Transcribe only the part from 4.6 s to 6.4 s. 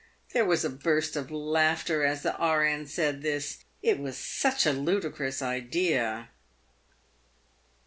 a ludicrous idea.